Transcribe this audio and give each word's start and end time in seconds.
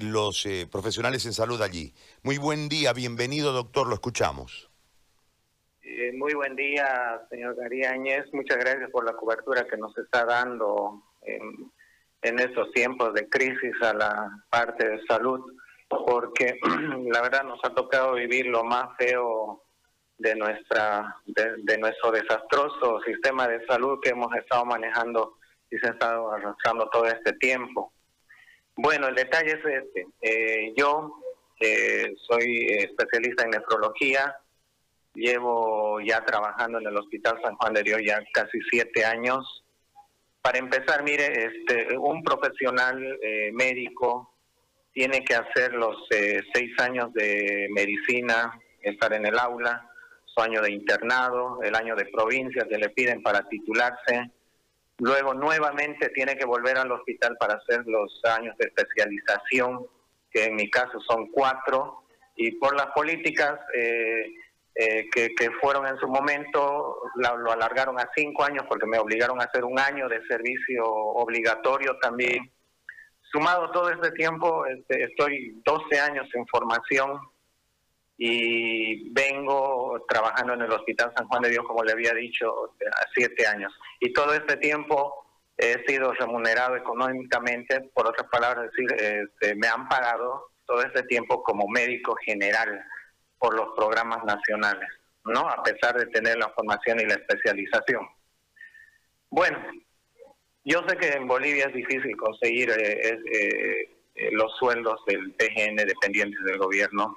los 0.00 0.44
eh, 0.46 0.66
profesionales 0.70 1.24
en 1.24 1.32
salud 1.32 1.60
allí. 1.62 1.94
Muy 2.22 2.36
buen 2.36 2.68
día, 2.68 2.92
bienvenido 2.92 3.52
doctor, 3.52 3.86
lo 3.86 3.94
escuchamos. 3.94 4.70
Eh, 5.82 6.12
muy 6.12 6.34
buen 6.34 6.54
día, 6.54 7.22
señor 7.30 7.56
Áñez. 7.88 8.26
Muchas 8.32 8.58
gracias 8.58 8.90
por 8.90 9.06
la 9.06 9.14
cobertura 9.14 9.66
que 9.66 9.78
nos 9.78 9.96
está 9.96 10.24
dando 10.26 11.02
en, 11.22 12.38
estos 12.38 12.70
tiempos 12.72 13.14
de 13.14 13.28
crisis 13.28 13.72
a 13.82 13.94
la 13.94 14.44
parte 14.50 14.86
de 14.86 15.02
salud, 15.06 15.40
porque 15.88 16.58
la 17.10 17.22
verdad 17.22 17.44
nos 17.44 17.60
ha 17.64 17.74
tocado 17.74 18.14
vivir 18.14 18.46
lo 18.46 18.62
más 18.64 18.96
feo 18.98 19.62
de 20.18 20.34
nuestra 20.34 21.16
de, 21.24 21.78
nuestro 21.78 22.12
desastroso 22.12 23.00
sistema 23.06 23.48
de 23.48 23.64
salud 23.64 23.98
que 24.02 24.10
hemos 24.10 24.34
estado 24.36 24.66
manejando 24.66 25.38
y 25.70 25.78
se 25.78 25.86
ha 25.86 25.90
estado 25.92 26.30
arrastrando 26.32 26.86
todo 26.90 27.06
este 27.06 27.32
tiempo. 27.34 27.92
Bueno, 28.82 29.08
el 29.08 29.14
detalle 29.14 29.52
es 29.52 29.64
este. 29.64 30.06
Eh, 30.22 30.72
yo 30.74 31.12
eh, 31.60 32.14
soy 32.26 32.66
especialista 32.78 33.44
en 33.44 33.50
nefrología, 33.50 34.34
llevo 35.12 36.00
ya 36.00 36.24
trabajando 36.24 36.78
en 36.78 36.86
el 36.86 36.96
Hospital 36.96 37.38
San 37.42 37.56
Juan 37.56 37.74
de 37.74 37.82
Dios 37.82 38.00
ya 38.02 38.18
casi 38.32 38.58
siete 38.70 39.04
años. 39.04 39.64
Para 40.40 40.58
empezar, 40.58 41.02
mire, 41.02 41.26
este, 41.26 41.94
un 41.98 42.22
profesional 42.22 43.18
eh, 43.22 43.50
médico 43.52 44.34
tiene 44.94 45.22
que 45.26 45.34
hacer 45.34 45.74
los 45.74 45.96
seis 46.08 46.72
años 46.80 47.12
de 47.12 47.68
medicina, 47.72 48.58
estar 48.80 49.12
en 49.12 49.26
el 49.26 49.38
aula, 49.38 49.90
su 50.24 50.40
año 50.40 50.62
de 50.62 50.72
internado, 50.72 51.62
el 51.62 51.74
año 51.74 51.94
de 51.96 52.06
provincia 52.06 52.66
que 52.66 52.78
le 52.78 52.88
piden 52.88 53.22
para 53.22 53.46
titularse, 53.46 54.30
Luego 55.00 55.32
nuevamente 55.32 56.10
tiene 56.10 56.36
que 56.36 56.44
volver 56.44 56.76
al 56.76 56.92
hospital 56.92 57.36
para 57.40 57.54
hacer 57.54 57.82
los 57.86 58.20
años 58.36 58.54
de 58.58 58.66
especialización, 58.66 59.86
que 60.30 60.44
en 60.44 60.56
mi 60.56 60.68
caso 60.68 61.00
son 61.08 61.30
cuatro, 61.32 62.04
y 62.36 62.52
por 62.52 62.76
las 62.76 62.86
políticas 62.88 63.58
eh, 63.74 64.26
eh, 64.74 65.08
que, 65.10 65.50
fueron 65.60 65.86
en 65.86 65.98
su 65.98 66.06
momento, 66.06 66.96
lo 67.16 67.50
alargaron 67.50 67.98
a 67.98 68.08
cinco 68.14 68.44
años 68.44 68.64
porque 68.68 68.86
me 68.86 68.98
obligaron 68.98 69.40
a 69.40 69.44
hacer 69.44 69.64
un 69.64 69.78
año 69.78 70.08
de 70.08 70.24
servicio 70.26 70.84
obligatorio 70.86 71.98
también. 72.00 72.50
Sumado 73.32 73.70
todo 73.70 73.90
este 73.90 74.10
tiempo, 74.12 74.66
este, 74.66 75.04
estoy 75.04 75.60
12 75.64 75.98
años 75.98 76.28
en 76.34 76.46
formación 76.46 77.18
y 78.22 79.08
vengo 79.12 80.04
trabajando 80.06 80.52
en 80.52 80.60
el 80.60 80.72
Hospital 80.72 81.10
San 81.16 81.26
Juan 81.26 81.40
de 81.40 81.48
Dios, 81.48 81.64
como 81.66 81.82
le 81.82 81.92
había 81.92 82.12
dicho, 82.12 82.74
a 82.92 83.06
siete 83.14 83.46
años. 83.46 83.72
Y 83.98 84.12
todo 84.12 84.34
este 84.34 84.58
tiempo 84.58 85.24
he 85.56 85.82
sido 85.86 86.12
remunerado 86.12 86.76
económicamente, 86.76 87.80
por 87.94 88.06
otras 88.06 88.28
palabras, 88.30 88.70
decir, 88.70 88.92
este, 88.92 89.54
me 89.54 89.68
han 89.68 89.88
pagado 89.88 90.50
todo 90.66 90.82
este 90.82 91.02
tiempo 91.04 91.42
como 91.42 91.66
médico 91.66 92.14
general 92.22 92.84
por 93.38 93.54
los 93.54 93.68
programas 93.74 94.22
nacionales, 94.24 94.90
¿no? 95.24 95.40
A 95.40 95.62
pesar 95.62 95.96
de 95.96 96.04
tener 96.08 96.36
la 96.36 96.50
formación 96.50 97.00
y 97.00 97.06
la 97.06 97.14
especialización. 97.14 98.06
Bueno, 99.30 99.58
yo 100.64 100.82
sé 100.86 100.94
que 100.98 101.08
en 101.08 101.26
Bolivia 101.26 101.68
es 101.68 101.72
difícil 101.72 102.14
conseguir 102.18 102.68
eh, 102.68 103.18
eh, 103.32 104.28
los 104.32 104.54
sueldos 104.58 105.00
del 105.06 105.32
PGN 105.32 105.76
dependientes 105.76 106.44
del 106.44 106.58
gobierno, 106.58 107.16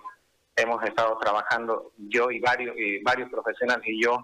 hemos 0.56 0.84
estado 0.84 1.18
trabajando 1.20 1.92
yo 1.98 2.32
y 2.32 2.40
varios, 2.40 2.76
y 2.78 3.02
varios 3.04 3.30
profesionales 3.30 3.86
y 3.88 4.04
yo 4.04 4.18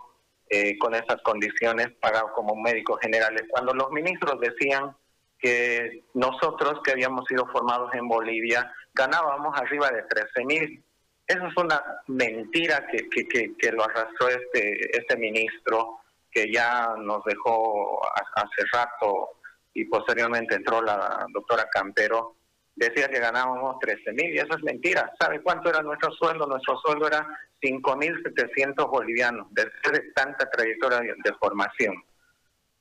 eh, 0.50 0.78
con 0.78 0.96
esas 0.96 1.22
condiciones 1.24 1.90
pagados 2.02 2.32
como 2.34 2.56
médicos 2.56 3.00
generales. 3.02 3.44
Cuando 3.50 3.74
los 3.74 3.92
ministros 3.92 4.40
decían 4.40 4.96
que 5.40 6.04
nosotros 6.14 6.82
que 6.84 6.92
habíamos 6.92 7.26
sido 7.28 7.46
formados 7.48 7.94
en 7.94 8.08
Bolivia 8.08 8.72
ganábamos 8.94 9.58
arriba 9.60 9.90
de 9.92 10.04
13 10.04 10.46
mil. 10.46 10.84
Eso 11.26 11.46
es 11.46 11.58
una 11.58 11.82
mentira 12.08 12.88
que, 12.88 13.08
que, 13.08 13.72
lo 13.72 13.84
arrastró 13.84 14.30
este, 14.30 14.98
este 14.98 15.16
ministro 15.16 16.00
que 16.32 16.52
ya 16.52 16.96
nos 16.98 17.24
dejó 17.24 18.00
hace 18.36 18.66
rato 18.74 19.30
y 19.74 19.86
posteriormente 19.86 20.56
entró 20.56 20.82
la 20.82 21.28
doctora 21.32 21.68
Campero 21.72 22.36
decía 22.80 23.10
que 23.10 23.20
ganábamos 23.20 23.78
13 23.80 24.14
mil 24.14 24.34
y 24.34 24.38
eso 24.38 24.56
es 24.56 24.64
mentira. 24.64 25.12
¿Sabe 25.20 25.42
cuánto 25.42 25.70
era 25.70 25.82
nuestro 25.82 26.12
sueldo? 26.14 26.48
Nuestro 26.48 26.78
sueldo 26.80 27.08
era 27.08 27.28
5.700 27.62 28.90
bolivianos 28.90 29.48
después 29.52 29.92
de 29.92 30.12
tanta 30.14 30.50
trayectoria 30.50 31.00
de, 31.02 31.34
formación. 31.40 32.02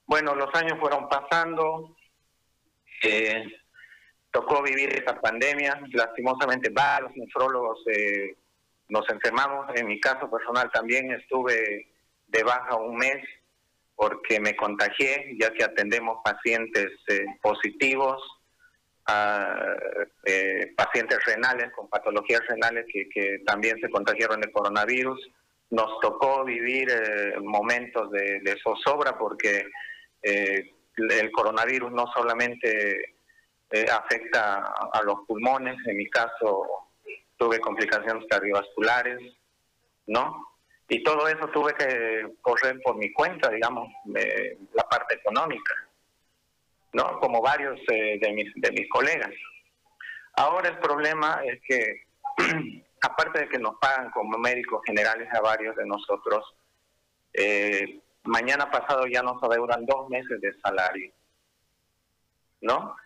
Bueno, 0.07 0.35
los 0.37 0.55
años 0.55 0.79
fueron 0.79 1.09
pasando, 1.09 1.97
eh, 3.03 3.45
tocó 4.31 4.63
vivir 4.63 4.95
esa 4.95 5.21
pandemia, 5.21 5.81
lastimosamente 5.93 6.71
varios 6.71 7.13
nefrólogos 7.17 7.81
eh, 7.89 8.37
nos 8.89 9.07
enfermamos, 9.11 9.67
en 9.75 9.87
mi 9.87 10.01
caso 10.01 10.31
personal 10.31 10.71
también 10.73 11.11
estuve 11.11 11.89
de 12.29 12.43
baja 12.43 12.77
un 12.77 12.97
mes 12.97 13.23
porque 13.97 14.39
me 14.39 14.55
contagié, 14.55 15.37
ya 15.39 15.53
que 15.53 15.65
atendemos 15.65 16.19
pacientes 16.25 16.87
eh, 17.09 17.27
positivos 17.43 18.23
a 19.09 19.75
eh, 20.25 20.75
pacientes 20.77 21.19
renales 21.25 21.73
con 21.75 21.89
patologías 21.89 22.43
renales 22.47 22.85
que, 22.93 23.41
también 23.47 23.81
se 23.81 23.91
contagiaron 23.91 24.41
de 24.41 24.53
coronavirus. 24.53 25.19
Nos 25.71 25.99
tocó 26.01 26.45
vivir 26.45 26.91
eh, 26.91 27.35
momentos 27.41 28.11
de, 28.11 28.57
zozobra 28.63 29.17
porque 29.19 29.67
eh, 30.23 30.73
el 30.97 31.33
coronavirus 31.33 31.91
no 31.93 32.07
solamente 32.15 33.15
afecta 33.93 34.73
a 34.93 35.03
los 35.03 35.27
pulmones, 35.27 35.77
en 35.87 35.97
mi 35.99 36.09
caso 36.09 36.67
tuve 37.37 37.61
complicaciones 37.61 38.25
cardiovasculares, 38.29 39.19
¿no? 40.07 40.43
Y 40.89 41.03
todo 41.03 41.29
eso 41.29 41.49
tuve 41.49 41.75
que 41.75 42.27
correr 42.41 42.81
por 42.83 42.97
mi 42.97 43.13
cuenta, 43.13 43.51
digamos, 43.51 43.89
la 44.73 44.83
parte 44.85 45.17
económica. 45.17 45.88
¿No? 46.93 47.19
Como 47.21 47.41
varios 47.41 47.79
eh, 47.91 48.19
de, 48.21 48.33
mis, 48.33 48.53
de 48.57 48.71
mis 48.73 48.89
colegas. 48.89 49.31
Ahora 50.37 50.69
el 50.69 50.79
problema 50.79 51.41
es 51.45 51.61
que, 51.67 52.05
aparte 53.03 53.41
de 53.41 53.49
que 53.49 53.59
nos 53.59 53.77
pagan 53.79 54.11
como 54.11 54.39
médicos 54.39 54.81
generales 54.87 55.29
a 55.35 55.41
varios 55.41 55.75
de 55.77 55.87
nosotros, 55.87 56.45
eh, 57.35 58.01
mañana 58.25 58.71
pasado 58.71 59.07
ya 59.07 59.23
nos 59.23 59.43
adeudan 59.43 59.85
dos 59.87 60.09
meses 60.09 60.41
de 60.41 60.53
salario, 60.61 61.13
¿no? 62.61 62.97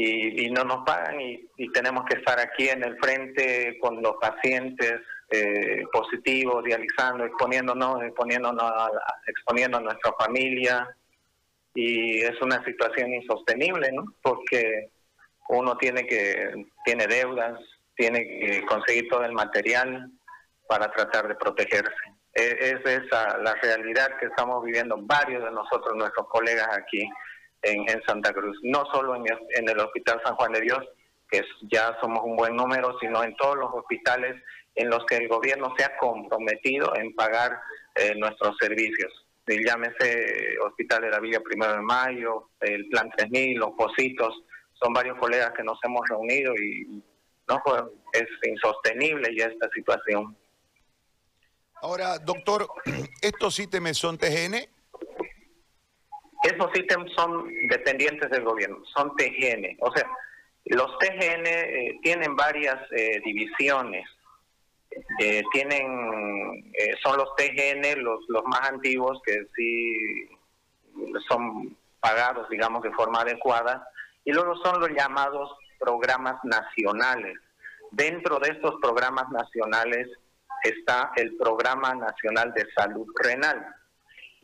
Y, 0.00 0.48
no 0.50 0.62
nos 0.62 0.84
pagan 0.84 1.20
y, 1.20 1.48
tenemos 1.72 2.04
que 2.04 2.18
estar 2.18 2.38
aquí 2.38 2.68
en 2.68 2.84
el 2.84 2.96
frente 2.98 3.78
con 3.80 4.00
los 4.00 4.14
pacientes 4.20 5.00
eh, 5.30 5.84
positivos, 5.92 6.62
dializando, 6.62 7.24
exponiéndonos, 7.24 8.02
exponiéndonos 8.04 8.72
exponiendo 9.26 9.78
a 9.78 9.80
nuestra 9.80 10.12
familia, 10.12 10.88
y 11.74 12.20
es 12.20 12.40
una 12.40 12.64
situación 12.64 13.12
insostenible, 13.12 13.92
¿no? 13.92 14.04
Porque 14.22 14.90
uno 15.48 15.76
tiene 15.78 16.06
que 16.06 16.66
tiene 16.84 17.06
deudas, 17.06 17.58
tiene 17.96 18.24
que 18.24 18.66
conseguir 18.66 19.08
todo 19.08 19.24
el 19.24 19.32
material 19.32 20.10
para 20.68 20.90
tratar 20.90 21.28
de 21.28 21.34
protegerse. 21.36 21.94
E, 22.34 22.56
es 22.60 22.80
esa 22.84 23.38
la 23.38 23.54
realidad 23.54 24.16
que 24.18 24.26
estamos 24.26 24.64
viviendo 24.64 24.96
varios 25.00 25.44
de 25.44 25.50
nosotros, 25.50 25.96
nuestros 25.96 26.28
colegas 26.28 26.68
aquí 26.76 27.08
en, 27.62 28.02
Santa 28.06 28.32
Cruz, 28.32 28.56
no 28.62 28.84
solo 28.92 29.16
en 29.16 29.68
el, 29.68 29.80
Hospital 29.80 30.20
San 30.24 30.36
Juan 30.36 30.52
de 30.52 30.60
Dios, 30.60 30.80
que 31.30 31.42
ya 31.70 31.96
somos 32.00 32.20
un 32.22 32.36
buen 32.36 32.54
número, 32.54 32.96
sino 33.00 33.22
en 33.22 33.34
todos 33.36 33.56
los 33.56 33.70
hospitales 33.74 34.40
en 34.74 34.88
los 34.90 35.04
que 35.06 35.16
el 35.16 35.28
gobierno 35.28 35.74
se 35.76 35.84
ha 35.84 35.96
comprometido 35.96 36.94
en 36.96 37.14
pagar 37.14 37.60
eh, 37.96 38.14
nuestros 38.16 38.56
servicios 38.60 39.27
llámese 39.64 40.58
Hospital 40.64 41.02
de 41.02 41.10
la 41.10 41.20
Villa 41.20 41.40
Primero 41.40 41.72
de 41.72 41.82
Mayo, 41.82 42.50
el 42.60 42.88
Plan 42.88 43.10
3000, 43.16 43.58
los 43.58 43.70
Positos, 43.72 44.42
son 44.80 44.92
varios 44.92 45.18
colegas 45.18 45.52
que 45.56 45.64
nos 45.64 45.78
hemos 45.84 46.06
reunido 46.08 46.54
y 46.54 47.02
no 47.48 47.60
pues, 47.64 47.82
es 48.12 48.28
insostenible 48.48 49.34
ya 49.36 49.46
esta 49.46 49.68
situación. 49.74 50.36
Ahora, 51.80 52.18
doctor, 52.18 52.68
¿estos 53.22 53.58
ítems 53.58 53.98
son 53.98 54.18
TGN? 54.18 54.54
Esos 56.42 56.70
ítems 56.74 57.12
son 57.16 57.52
dependientes 57.68 58.30
del 58.30 58.44
gobierno, 58.44 58.78
son 58.96 59.14
TGN. 59.16 59.76
O 59.80 59.92
sea, 59.94 60.08
los 60.66 60.98
TGN 60.98 61.46
eh, 61.46 61.98
tienen 62.02 62.36
varias 62.36 62.76
eh, 62.92 63.20
divisiones. 63.24 64.08
Eh, 65.20 65.42
tienen, 65.52 66.72
son 67.02 67.18
los 67.18 67.34
TGN 67.36 68.02
los, 68.02 68.20
los 68.28 68.44
más 68.44 68.68
antiguos 68.68 69.20
que 69.24 69.46
sí 69.54 70.28
son 71.28 71.76
pagados, 72.00 72.48
digamos, 72.48 72.82
de 72.82 72.92
forma 72.92 73.20
adecuada, 73.20 73.86
y 74.24 74.32
luego 74.32 74.56
son 74.56 74.80
los 74.80 74.90
llamados 74.90 75.50
programas 75.78 76.36
nacionales. 76.44 77.38
Dentro 77.90 78.38
de 78.38 78.50
estos 78.50 78.74
programas 78.82 79.28
nacionales 79.30 80.08
está 80.62 81.12
el 81.16 81.36
Programa 81.36 81.94
Nacional 81.94 82.52
de 82.54 82.66
Salud 82.76 83.06
Renal. 83.22 83.66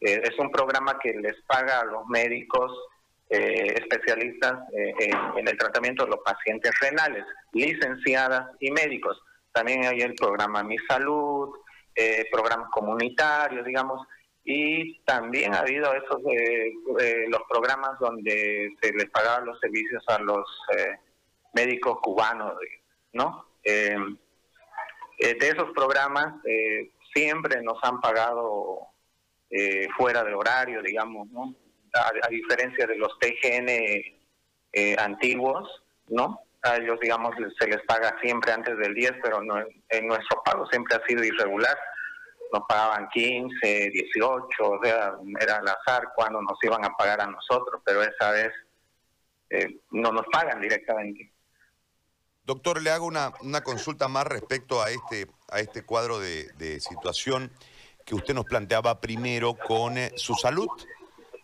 Eh, 0.00 0.22
es 0.22 0.38
un 0.38 0.50
programa 0.50 0.98
que 0.98 1.12
les 1.12 1.34
paga 1.46 1.80
a 1.80 1.84
los 1.84 2.06
médicos 2.06 2.72
eh, 3.30 3.74
especialistas 3.78 4.54
eh, 4.72 4.94
en, 5.36 5.48
el 5.48 5.58
tratamiento 5.58 6.04
de 6.04 6.10
los 6.10 6.20
pacientes 6.20 6.72
renales, 6.80 7.24
licenciadas 7.52 8.50
y 8.60 8.70
médicos. 8.70 9.20
También 9.54 9.86
hay 9.86 10.00
el 10.00 10.14
programa 10.14 10.62
Mi 10.62 10.76
Salud, 10.88 11.50
eh, 11.94 12.26
programas 12.30 12.68
comunitarios, 12.70 13.64
digamos, 13.64 14.06
y 14.44 15.00
también 15.04 15.54
ha 15.54 15.60
habido 15.60 15.94
esos 15.94 16.20
los 17.28 17.40
programas 17.48 17.98
donde 17.98 18.74
se 18.82 18.92
les 18.92 19.08
pagaban 19.08 19.46
los 19.46 19.58
servicios 19.58 20.04
a 20.08 20.18
los 20.18 20.44
médicos 21.54 21.98
cubanos, 22.02 22.52
¿no? 23.14 23.46
de 23.64 24.18
esos 25.18 25.70
programas 25.74 26.34
siempre 27.14 27.62
nos 27.62 27.78
han 27.82 28.02
pagado 28.02 28.80
fuera 29.96 30.22
de 30.24 30.34
horario, 30.34 30.82
digamos, 30.82 31.26
¿no? 31.30 31.54
a, 31.94 32.28
diferencia 32.28 32.86
de 32.86 32.96
los 32.96 33.18
TGN 33.18 33.68
eh, 34.72 34.96
antiguos, 34.98 35.68
¿no? 36.08 36.40
A 36.64 36.76
ellos, 36.76 36.98
digamos, 37.00 37.34
se 37.58 37.66
les 37.68 37.82
paga 37.82 38.16
siempre 38.22 38.52
antes 38.52 38.76
del 38.78 38.94
10, 38.94 39.12
pero 39.22 39.42
no, 39.42 39.56
en 39.88 40.06
nuestro 40.06 40.42
pago 40.42 40.66
siempre 40.66 40.96
ha 40.96 41.06
sido 41.06 41.22
irregular. 41.22 41.76
Nos 42.52 42.62
pagaban 42.66 43.08
15, 43.12 43.90
18, 43.90 44.46
o 44.60 44.80
sea, 44.82 45.14
era 45.40 45.56
al 45.56 45.68
azar 45.68 46.08
cuando 46.14 46.40
nos 46.40 46.58
iban 46.62 46.84
a 46.84 46.90
pagar 46.96 47.20
a 47.20 47.26
nosotros, 47.26 47.82
pero 47.84 48.02
esa 48.02 48.30
vez 48.30 48.52
eh, 49.50 49.80
no 49.90 50.12
nos 50.12 50.24
pagan 50.32 50.60
directamente. 50.60 51.32
Doctor, 52.44 52.82
le 52.82 52.90
hago 52.90 53.06
una, 53.06 53.32
una 53.40 53.62
consulta 53.62 54.08
más 54.08 54.26
respecto 54.26 54.82
a 54.82 54.90
este, 54.90 55.26
a 55.50 55.60
este 55.60 55.84
cuadro 55.84 56.18
de, 56.18 56.52
de 56.54 56.80
situación 56.80 57.50
que 58.04 58.14
usted 58.14 58.34
nos 58.34 58.44
planteaba 58.44 59.00
primero 59.00 59.54
con 59.54 59.98
eh, 59.98 60.12
su 60.16 60.34
salud. 60.34 60.68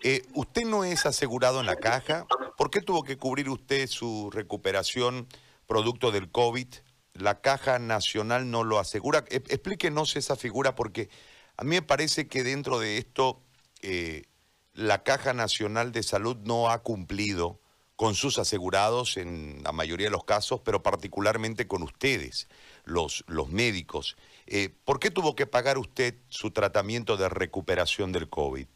Eh, 0.03 0.23
¿Usted 0.35 0.65
no 0.65 0.85
es 0.85 1.07
asegurado 1.07 1.61
en 1.61 1.67
la 1.67 1.77
caja? 1.77 2.27
¿Por 2.57 2.71
qué 2.71 2.81
tuvo 2.81 3.03
que 3.03 3.19
cubrir 3.19 3.49
usted 3.49 3.87
su 3.87 4.31
recuperación 4.31 5.29
producto 5.67 6.11
del 6.11 6.31
COVID? 6.31 6.69
La 7.15 7.41
Caja 7.41 7.79
Nacional 7.79 8.51
no 8.51 8.65
lo 8.65 8.79
asegura. 8.79 9.25
E, 9.29 9.37
explíquenos 9.37 10.17
esa 10.17 10.37
figura 10.37 10.75
porque 10.75 11.11
a 11.57 11.65
mí 11.65 11.71
me 11.71 11.83
parece 11.83 12.29
que 12.29 12.43
dentro 12.43 12.79
de 12.79 12.99
esto 12.99 13.43
eh, 13.83 14.25
la 14.73 15.03
Caja 15.03 15.35
Nacional 15.35 15.93
de 15.93 16.03
Salud 16.03 16.37
no 16.45 16.71
ha 16.71 16.83
cumplido 16.83 17.61
con 17.97 18.15
sus 18.15 18.39
asegurados 18.39 19.19
en 19.19 19.63
la 19.63 19.73
mayoría 19.73 20.07
de 20.07 20.13
los 20.13 20.25
casos, 20.25 20.63
pero 20.65 20.83
particularmente 20.83 21.67
con 21.67 21.83
ustedes, 21.83 22.49
los, 22.85 23.25
los 23.27 23.51
médicos. 23.51 24.17
Eh, 24.47 24.71
¿Por 24.87 24.99
qué 24.99 25.11
tuvo 25.11 25.37
que 25.37 25.47
pagar 25.47 25.77
usted 25.77 26.15
su 26.29 26.51
tratamiento 26.51 27.19
de 27.19 27.29
recuperación 27.29 28.11
del 28.11 28.31
COVID? 28.31 28.67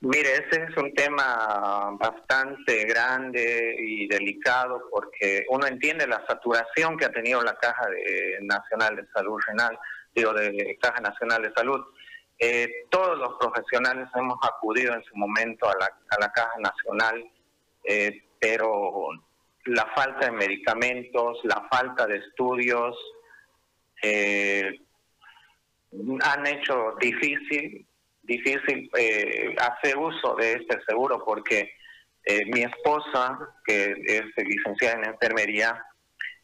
Mire, 0.00 0.32
ese 0.32 0.62
es 0.62 0.76
un 0.76 0.94
tema 0.94 1.96
bastante 1.98 2.84
grande 2.84 3.74
y 3.80 4.06
delicado 4.06 4.88
porque 4.92 5.44
uno 5.48 5.66
entiende 5.66 6.06
la 6.06 6.24
saturación 6.24 6.96
que 6.96 7.06
ha 7.06 7.10
tenido 7.10 7.42
la 7.42 7.56
Caja 7.56 7.88
Nacional 8.42 8.94
de 8.94 9.08
Salud 9.12 9.40
Renal, 9.44 9.76
digo, 10.14 10.32
de 10.32 10.78
Caja 10.80 11.00
Nacional 11.00 11.42
de 11.42 11.52
Salud. 11.52 11.84
Eh, 12.38 12.86
todos 12.90 13.18
los 13.18 13.36
profesionales 13.40 14.08
hemos 14.14 14.38
acudido 14.42 14.94
en 14.94 15.02
su 15.02 15.16
momento 15.16 15.68
a 15.68 15.74
la, 16.20 16.32
Caja 16.32 16.58
Nacional, 16.60 17.28
eh, 17.82 18.22
pero 18.38 19.08
la 19.64 19.84
falta 19.96 20.26
de 20.26 20.32
medicamentos, 20.32 21.40
la 21.42 21.66
falta 21.68 22.06
de 22.06 22.18
estudios, 22.18 22.96
eh, 24.00 24.80
han 26.22 26.46
hecho 26.46 26.94
difícil 27.00 27.87
difícil 28.28 28.90
eh, 28.96 29.56
hacer 29.58 29.96
uso 29.96 30.36
de 30.36 30.52
este 30.52 30.78
seguro 30.86 31.24
porque 31.24 31.72
eh, 32.24 32.44
mi 32.46 32.62
esposa, 32.62 33.38
que 33.64 33.96
es 34.06 34.22
licenciada 34.36 34.98
en 34.98 35.04
enfermería, 35.06 35.82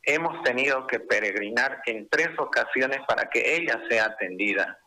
hemos 0.02 0.42
tenido 0.42 0.86
que 0.86 0.98
peregrinar 0.98 1.82
en 1.86 2.08
tres 2.08 2.30
ocasiones 2.38 3.00
para 3.06 3.28
que 3.28 3.56
ella 3.56 3.80
sea 3.88 4.06
atendida. 4.06 4.78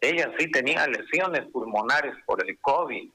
Ella 0.00 0.32
sí 0.38 0.50
tenía 0.50 0.86
lesiones 0.86 1.42
pulmonares 1.52 2.14
por 2.24 2.48
el 2.48 2.58
COVID, 2.60 3.10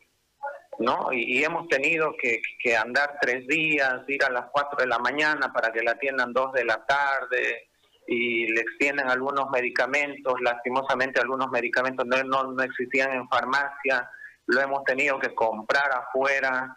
¿no? 0.79 1.13
Y, 1.13 1.43
hemos 1.43 1.67
tenido 1.67 2.13
que, 2.21 2.41
que, 2.61 2.75
andar 2.75 3.17
tres 3.21 3.47
días, 3.47 4.01
ir 4.07 4.23
a 4.23 4.31
las 4.31 4.45
cuatro 4.51 4.77
de 4.79 4.87
la 4.87 4.99
mañana 4.99 5.51
para 5.53 5.71
que 5.71 5.81
la 5.81 5.91
atiendan 5.91 6.33
dos 6.33 6.51
de 6.53 6.65
la 6.65 6.85
tarde, 6.85 7.68
y 8.11 8.47
le 8.47 8.61
extienden 8.61 9.07
algunos 9.07 9.51
medicamentos, 9.51 10.33
lastimosamente 10.41 11.19
algunos 11.19 11.51
medicamentos 11.51 12.07
no, 12.07 12.43
no, 12.43 12.63
existían 12.63 13.11
en 13.11 13.29
farmacia, 13.29 14.09
lo 14.47 14.59
hemos 14.59 14.83
tenido 14.83 15.19
que 15.19 15.35
comprar 15.35 15.91
afuera, 15.91 16.75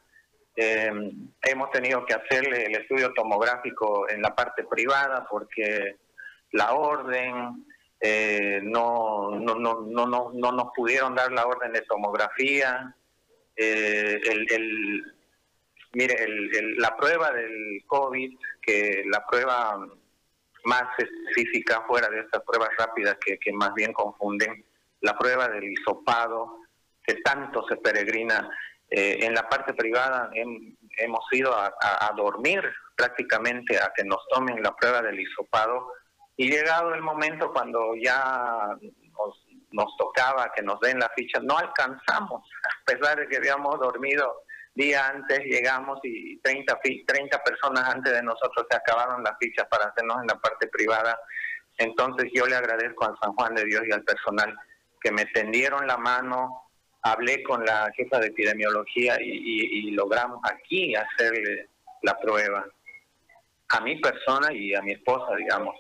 eh, 0.55 0.93
hemos 1.41 1.71
tenido 1.71 2.05
que 2.05 2.13
hacerle 2.13 2.67
el 2.67 2.75
estudio 2.75 3.15
tomográfico 3.15 4.11
en 4.11 4.21
la 4.21 4.35
parte 4.35 4.65
privada 4.65 5.27
porque 5.31 5.97
la 6.51 6.75
orden 6.75 7.65
eh, 7.99 8.61
no, 8.63 9.31
no, 9.31 9.55
no, 9.55 9.81
no, 9.87 10.07
no, 10.07 10.33
no 10.35 10.53
nos 10.53 10.67
pudieron 10.77 11.15
dar 11.15 11.33
la 11.33 11.47
orden 11.47 11.73
de 11.73 11.81
tomografía. 11.81 12.95
Eh, 13.57 14.21
el, 14.23 14.53
el, 14.53 15.15
mire, 15.95 16.23
el, 16.23 16.77
la 16.77 16.95
prueba 16.95 17.31
del 17.31 17.83
COVID, 17.87 18.37
que 18.61 19.03
la 19.07 19.25
prueba 19.25 19.79
más 20.65 20.85
específica 20.99 21.83
fuera 21.87 22.09
de 22.09 22.21
estas 22.21 22.43
pruebas 22.43 22.71
rápidas 22.79 23.17
que, 23.25 23.39
que 23.39 23.53
más 23.53 23.75
bien 23.75 23.93
confunden, 23.93 24.65
la 25.01 25.17
prueba 25.19 25.49
del 25.49 25.65
hisopado, 25.65 26.63
que 27.05 27.15
tanto 27.17 27.67
se 27.69 27.77
peregrina. 27.77 28.49
Eh, 28.89 29.25
en 29.25 29.35
la 29.35 29.49
parte 29.49 29.73
privada 29.75 30.31
hemos 30.35 31.25
ido 31.33 31.55
a, 31.55 32.13
dormir 32.15 32.63
prácticamente 32.95 33.79
a 33.79 33.91
que 33.97 34.05
nos 34.05 34.21
tomen 34.29 34.63
la 34.63 34.77
prueba 34.77 35.01
del 35.01 35.19
hisopado 35.19 35.93
y 36.37 36.51
llegado 36.51 36.95
el 36.95 37.01
momento 37.01 37.53
cuando 37.53 37.95
ya 37.97 38.77
nos, 38.83 39.47
nos 39.71 39.97
tocaba 39.97 40.53
que 40.55 40.63
nos 40.63 40.79
den 40.81 40.99
la 40.99 41.11
ficha, 41.17 41.41
no 41.41 41.57
alcanzamos, 41.57 42.43
a 42.83 42.85
pesar 42.85 43.19
de 43.19 43.29
que 43.29 43.39
habíamos 43.39 43.81
dormido 43.81 44.42
día 44.75 45.09
antes 45.09 45.41
llegamos 45.45 46.01
y 46.03 46.39
30, 46.39 46.79
30 47.07 47.43
personas 47.43 47.95
antes 47.95 48.13
de 48.13 48.23
nosotros 48.23 48.67
se 48.71 48.77
acabaron 48.77 49.23
las 49.23 49.37
fichas 49.39 49.67
para 49.69 49.87
hacernos 49.87 50.21
en 50.21 50.29
la 50.29 50.39
parte 50.39 50.69
privada. 50.69 51.19
Entonces 51.79 52.31
yo 52.35 52.47
le 52.47 52.57
agradezco 52.57 53.05
al 53.05 53.19
San 53.23 53.33
Juan 53.35 53.55
de 53.55 53.65
Dios 53.65 53.83
y 53.87 53.93
al 53.93 54.03
personal 54.05 54.55
que 55.01 55.11
me 55.11 55.27
tendieron 55.27 55.87
la 55.87 55.97
mano, 55.97 56.63
hablé 57.03 57.43
con 57.43 57.65
la 57.65 57.91
jefa 57.97 58.19
de 58.19 58.29
epidemiología 58.29 59.17
y, 59.21 59.91
logramos 59.91 60.41
aquí 60.45 60.95
hacerle 60.95 61.69
la 62.03 62.19
prueba 62.19 62.65
a 63.69 63.81
mi 63.81 64.01
persona 64.01 64.53
y 64.53 64.75
a 64.75 64.83
mi 64.83 64.93
esposa, 64.93 65.35
digamos. 65.37 65.75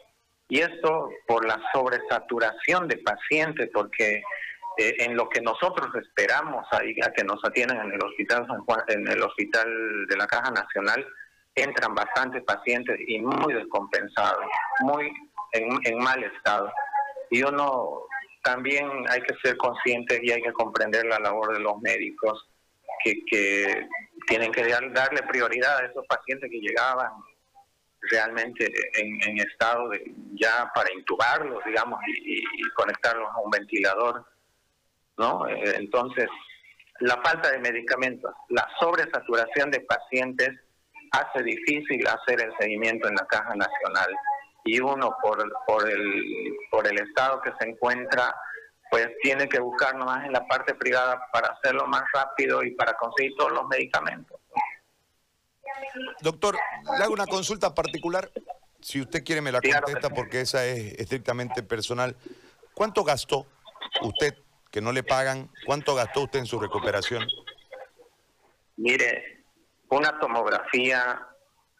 Y 0.48 0.60
esto 0.60 1.10
por 1.26 1.46
la 1.46 1.58
sobresaturación 1.72 2.88
de 2.88 2.98
pacientes, 2.98 3.70
porque 3.72 4.22
eh, 4.78 4.94
en 5.00 5.16
lo 5.16 5.28
que 5.28 5.40
nosotros 5.40 5.88
esperamos 5.94 6.66
a, 6.72 6.80
que 6.80 7.24
nos 7.24 7.44
atiendan 7.44 7.86
en 7.86 7.92
el 7.92 8.04
hospital 8.04 8.46
San 8.46 8.64
Juan, 8.64 8.80
en 8.88 9.06
el 9.06 9.22
hospital 9.22 10.06
de 10.06 10.16
la 10.16 10.26
Caja 10.26 10.50
Nacional, 10.50 11.06
entran 11.54 11.94
bastantes 11.94 12.42
pacientes 12.44 12.98
y 13.06 13.20
muy 13.20 13.52
descompensados, 13.52 14.46
muy 14.80 15.12
en, 15.52 15.98
mal 15.98 16.24
estado. 16.24 16.72
Y 17.30 17.42
uno 17.42 18.00
también 18.42 18.88
hay 19.10 19.20
que 19.22 19.34
ser 19.44 19.56
consciente 19.58 20.18
y 20.22 20.30
hay 20.30 20.40
que 20.42 20.52
comprender 20.52 21.04
la 21.04 21.18
labor 21.18 21.52
de 21.52 21.60
los 21.60 21.78
médicos 21.82 22.48
que, 23.04 23.86
tienen 24.28 24.52
que 24.52 24.62
darle 24.64 25.20
prioridad 25.24 25.78
a 25.78 25.86
esos 25.86 26.06
pacientes 26.06 26.48
que 26.48 26.60
llegaban 26.60 27.10
realmente 28.02 28.72
en, 28.94 29.38
estado 29.38 29.88
de 29.88 30.00
ya 30.34 30.70
para 30.74 30.92
intubarlos, 30.92 31.62
digamos, 31.64 31.98
y 32.06 32.40
conectarlos 32.76 33.28
a 33.28 33.40
un 33.40 33.50
ventilador 33.50 34.24
¿no? 35.16 35.46
Eh, 35.48 35.76
entonces, 35.76 36.28
la 37.00 37.20
falta 37.22 37.50
de 37.50 37.58
medicamentos, 37.58 38.32
la 38.48 38.68
sobresaturación 38.78 39.70
de 39.70 39.80
pacientes 39.80 40.50
hace 41.12 41.42
difícil 41.42 42.06
hacer 42.06 42.42
el 42.42 42.52
seguimiento 42.58 43.08
en 43.08 43.14
la 43.14 43.26
caja 43.26 43.54
nacional 43.54 44.16
y 44.64 44.80
uno 44.80 45.14
por, 45.22 45.44
por, 45.66 45.88
el, 45.88 46.22
por 46.70 46.86
el 46.86 46.98
estado 47.00 47.40
que 47.42 47.52
se 47.58 47.68
encuentra 47.68 48.34
pues 48.90 49.08
tiene 49.22 49.48
que 49.48 49.58
buscar 49.58 49.96
nomás 49.96 50.26
en 50.26 50.32
la 50.32 50.46
parte 50.46 50.74
privada 50.74 51.26
para 51.32 51.48
hacerlo 51.48 51.86
más 51.86 52.02
rápido 52.12 52.62
y 52.62 52.72
para 52.72 52.92
conseguir 52.92 53.32
todos 53.38 53.50
los 53.52 53.66
medicamentos. 53.66 54.38
Doctor, 56.20 56.58
le 56.98 57.02
hago 57.02 57.14
una 57.14 57.26
consulta 57.26 57.74
particular, 57.74 58.30
si 58.80 59.00
usted 59.00 59.24
quiere 59.24 59.40
me 59.40 59.50
la 59.50 59.62
contesta 59.62 60.10
porque 60.10 60.42
esa 60.42 60.66
es 60.66 60.92
estrictamente 60.98 61.62
personal. 61.62 62.14
¿Cuánto 62.74 63.02
gastó 63.02 63.46
usted 64.02 64.36
que 64.72 64.80
no 64.80 64.90
le 64.90 65.04
pagan. 65.04 65.50
¿Cuánto 65.66 65.94
gastó 65.94 66.22
usted 66.22 66.40
en 66.40 66.46
su 66.46 66.58
recuperación? 66.58 67.24
Mire, 68.76 69.44
una 69.90 70.18
tomografía 70.18 71.28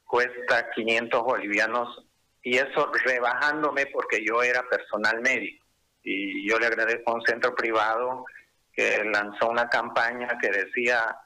cuesta 0.05 0.71
500 0.71 1.23
bolivianos 1.23 2.05
y 2.43 2.59
eso 2.59 2.93
rebajándome 3.05 3.87
porque 3.87 4.23
yo 4.25 4.43
era 4.43 4.63
personal 4.69 5.21
médico. 5.23 5.65
Y 6.05 6.49
yo 6.49 6.59
le 6.59 6.67
agradezco 6.67 7.11
a 7.11 7.15
un 7.15 7.23
centro 7.23 7.55
privado 7.55 8.25
que 8.73 9.03
lanzó 9.05 9.49
una 9.49 9.69
campaña 9.69 10.29
que 10.41 10.51
decía 10.51 11.17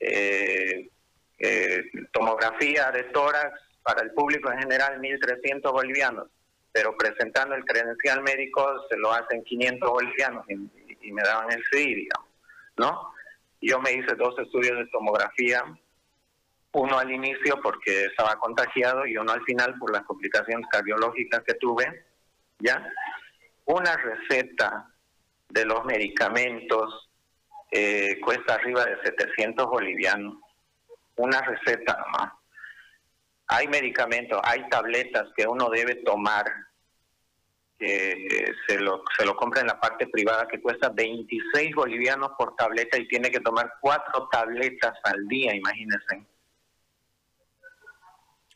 eh, 0.00 0.88
eh, 1.38 1.82
tomografía 2.12 2.90
de 2.90 3.04
tórax 3.04 3.60
para 3.82 4.02
el 4.02 4.10
público 4.12 4.50
en 4.50 4.60
general 4.60 5.00
1.300 5.00 5.70
bolivianos, 5.72 6.28
pero 6.72 6.96
presentando 6.96 7.54
el 7.54 7.64
credencial 7.64 8.22
médico 8.22 8.86
se 8.88 8.96
lo 8.96 9.12
hacen 9.12 9.44
500 9.44 9.90
bolivianos 9.90 10.44
me 11.10 11.22
daban 11.22 11.50
el 11.50 11.62
CI, 11.72 12.08
¿no? 12.76 13.12
Yo 13.60 13.80
me 13.80 13.92
hice 13.92 14.14
dos 14.14 14.38
estudios 14.38 14.78
de 14.78 14.86
tomografía, 14.86 15.64
uno 16.72 16.98
al 16.98 17.10
inicio 17.10 17.60
porque 17.62 18.04
estaba 18.04 18.36
contagiado 18.36 19.06
y 19.06 19.16
uno 19.16 19.32
al 19.32 19.42
final 19.44 19.78
por 19.78 19.92
las 19.92 20.02
complicaciones 20.04 20.66
cardiológicas 20.70 21.42
que 21.44 21.54
tuve, 21.54 22.06
¿ya? 22.58 22.86
Una 23.64 23.96
receta 23.96 24.92
de 25.48 25.64
los 25.64 25.84
medicamentos 25.84 27.10
eh, 27.70 28.20
cuesta 28.20 28.54
arriba 28.54 28.84
de 28.84 29.02
700 29.02 29.66
bolivianos. 29.66 30.36
Una 31.16 31.40
receta 31.40 31.96
nomás. 31.96 32.32
Hay 33.48 33.66
medicamentos, 33.68 34.40
hay 34.44 34.68
tabletas 34.68 35.28
que 35.36 35.46
uno 35.46 35.68
debe 35.70 35.96
tomar, 35.96 36.44
que 37.82 38.54
se 38.66 38.78
lo, 38.78 39.02
se 39.18 39.26
lo 39.26 39.34
compra 39.34 39.60
en 39.60 39.66
la 39.66 39.80
parte 39.80 40.06
privada, 40.06 40.46
que 40.46 40.60
cuesta 40.60 40.88
26 40.88 41.74
bolivianos 41.74 42.32
por 42.38 42.54
tableta 42.54 42.96
y 42.96 43.08
tiene 43.08 43.30
que 43.30 43.40
tomar 43.40 43.74
cuatro 43.80 44.28
tabletas 44.30 44.94
al 45.02 45.26
día, 45.26 45.54
imagínense. 45.54 46.24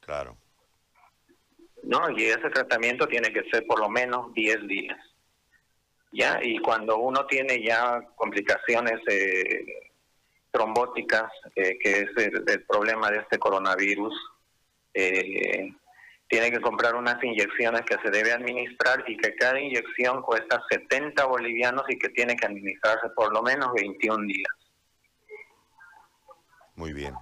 Claro. 0.01 0.37
¿No? 1.83 2.11
Y 2.17 2.25
ese 2.25 2.49
tratamiento 2.51 3.07
tiene 3.09 3.33
que 3.33 3.49
ser 3.51 3.67
por 3.67 3.81
lo 3.81 3.89
menos 3.89 4.33
10 4.33 4.69
días. 4.69 4.99
¿ya? 6.13 6.39
Y 6.43 6.59
cuando 6.59 6.99
uno 6.99 7.27
tiene 7.27 7.63
ya 7.63 8.01
complicaciones 8.15 9.01
eh, 9.09 9.91
trombóticas, 10.53 11.31
eh, 11.57 11.79
que 11.83 12.01
es 12.01 12.11
el, 12.17 12.65
problema 12.65 13.11
de 13.11 13.19
este 13.19 13.39
coronavirus, 13.39 14.15
eh, 14.95 15.73
tiene 16.29 16.51
que 16.51 16.61
comprar 16.61 16.95
unas 16.97 17.23
inyecciones 17.23 17.83
que 17.83 17.97
se 18.03 18.11
debe 18.11 18.33
administrar 18.33 19.05
y 19.07 19.17
que 19.17 19.35
cada 19.37 19.61
inyección 19.61 20.23
cuesta 20.23 20.63
70 20.71 21.25
bolivianos 21.25 21.85
y 21.89 21.99
que 21.99 22.09
tiene 22.09 22.37
que 22.37 22.47
administrarse 22.47 23.09
por 23.15 23.33
lo 23.33 23.43
menos 23.43 23.73
21 23.75 24.27
días. 24.27 24.53
Muy 26.75 26.93
bien. 26.93 27.15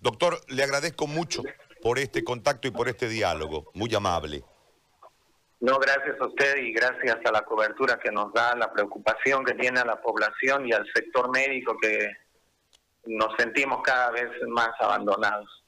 Doctor, 0.00 0.38
le 0.48 0.62
agradezco 0.62 1.06
mucho 1.06 1.42
por 1.82 1.98
este 1.98 2.22
contacto 2.22 2.68
y 2.68 2.70
por 2.70 2.88
este 2.88 3.08
diálogo. 3.08 3.70
Muy 3.74 3.94
amable. 3.94 4.44
No, 5.60 5.78
gracias 5.78 6.20
a 6.20 6.26
usted 6.26 6.58
y 6.58 6.74
gracias 6.74 7.16
a 7.24 7.32
la 7.32 7.42
cobertura 7.42 7.98
que 7.98 8.12
nos 8.12 8.32
da, 8.34 8.54
la 8.54 8.70
preocupación 8.70 9.44
que 9.44 9.54
tiene 9.54 9.80
a 9.80 9.86
la 9.86 10.00
población 10.00 10.68
y 10.68 10.72
al 10.72 10.86
sector 10.94 11.30
médico 11.30 11.74
que 11.80 12.10
nos 13.06 13.34
sentimos 13.38 13.80
cada 13.82 14.10
vez 14.10 14.30
más 14.48 14.70
abandonados. 14.78 15.63